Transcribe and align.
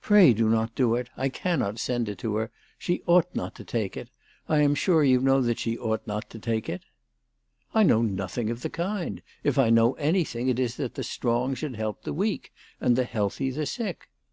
Pray 0.00 0.34
do 0.34 0.48
not 0.48 0.74
do 0.74 0.96
it. 0.96 1.08
I 1.16 1.28
cannot 1.28 1.78
send 1.78 2.08
it 2.08 2.22
her. 2.22 2.50
She 2.78 3.04
ought 3.06 3.32
not 3.32 3.54
to 3.54 3.64
take 3.64 3.96
it. 3.96 4.10
I 4.48 4.58
am 4.58 4.74
sure 4.74 5.04
you 5.04 5.20
know 5.20 5.40
that 5.40 5.60
she 5.60 5.78
ought 5.78 6.04
not 6.04 6.28
to 6.30 6.40
take 6.40 6.68
it."" 6.68 6.82
I 7.72 7.84
know 7.84 8.02
nothing 8.02 8.50
of 8.50 8.62
the 8.62 8.70
kind. 8.70 9.22
If 9.44 9.60
I 9.60 9.70
know 9.70 9.92
anything, 9.92 10.48
it 10.48 10.58
is 10.58 10.74
that 10.78 10.94
the 10.96 11.04
strong 11.04 11.54
should 11.54 11.76
help 11.76 12.02
the 12.02 12.12
weak, 12.12 12.52
and 12.80 12.96
the 12.96 13.04
healthy 13.04 13.50
the 13.50 13.64
sick. 13.66 14.08